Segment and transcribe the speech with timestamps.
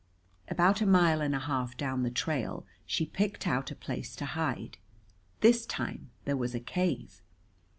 [0.47, 4.25] About a mile and a half down the trail, she picked out a place to
[4.25, 4.79] hide.
[5.41, 7.21] This time there was a cave.